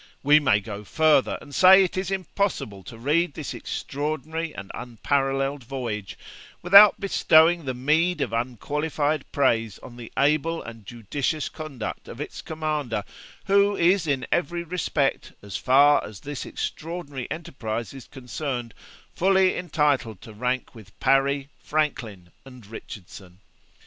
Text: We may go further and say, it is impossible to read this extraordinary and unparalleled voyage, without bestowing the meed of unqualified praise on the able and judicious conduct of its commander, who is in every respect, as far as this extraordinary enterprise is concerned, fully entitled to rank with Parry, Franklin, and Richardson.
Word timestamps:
We 0.23 0.39
may 0.39 0.59
go 0.59 0.83
further 0.83 1.37
and 1.41 1.53
say, 1.53 1.83
it 1.83 1.95
is 1.95 2.09
impossible 2.09 2.81
to 2.85 2.97
read 2.97 3.35
this 3.35 3.53
extraordinary 3.53 4.51
and 4.51 4.71
unparalleled 4.73 5.63
voyage, 5.63 6.17
without 6.63 6.99
bestowing 6.99 7.65
the 7.65 7.75
meed 7.75 8.19
of 8.19 8.33
unqualified 8.33 9.31
praise 9.31 9.77
on 9.83 9.97
the 9.97 10.11
able 10.17 10.59
and 10.63 10.87
judicious 10.87 11.49
conduct 11.49 12.07
of 12.07 12.19
its 12.19 12.41
commander, 12.41 13.03
who 13.45 13.77
is 13.77 14.07
in 14.07 14.25
every 14.31 14.63
respect, 14.63 15.33
as 15.43 15.55
far 15.55 16.03
as 16.03 16.21
this 16.21 16.47
extraordinary 16.47 17.29
enterprise 17.29 17.93
is 17.93 18.07
concerned, 18.07 18.73
fully 19.13 19.55
entitled 19.55 20.19
to 20.23 20.33
rank 20.33 20.73
with 20.73 20.99
Parry, 20.99 21.47
Franklin, 21.61 22.31
and 22.43 22.65
Richardson. 22.65 23.37